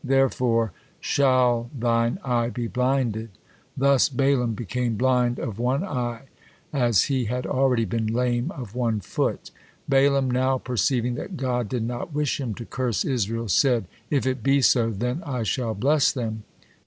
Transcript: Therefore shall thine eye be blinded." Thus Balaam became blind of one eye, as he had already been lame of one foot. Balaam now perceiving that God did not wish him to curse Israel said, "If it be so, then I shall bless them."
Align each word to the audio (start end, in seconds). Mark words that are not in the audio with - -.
Therefore 0.03 0.71
shall 0.99 1.69
thine 1.77 2.17
eye 2.23 2.49
be 2.49 2.65
blinded." 2.65 3.29
Thus 3.77 4.09
Balaam 4.09 4.55
became 4.55 4.95
blind 4.97 5.37
of 5.37 5.59
one 5.59 5.83
eye, 5.83 6.23
as 6.73 7.03
he 7.03 7.25
had 7.25 7.45
already 7.45 7.85
been 7.85 8.07
lame 8.07 8.49
of 8.49 8.73
one 8.73 8.99
foot. 8.99 9.51
Balaam 9.87 10.31
now 10.31 10.57
perceiving 10.57 11.13
that 11.21 11.37
God 11.37 11.69
did 11.69 11.83
not 11.83 12.13
wish 12.15 12.39
him 12.41 12.55
to 12.55 12.65
curse 12.65 13.05
Israel 13.05 13.47
said, 13.47 13.85
"If 14.09 14.25
it 14.25 14.41
be 14.41 14.63
so, 14.63 14.89
then 14.89 15.21
I 15.23 15.43
shall 15.43 15.75
bless 15.75 16.11
them." 16.11 16.45